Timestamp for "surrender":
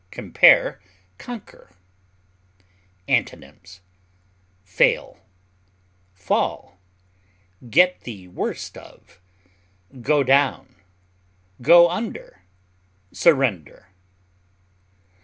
13.11-13.89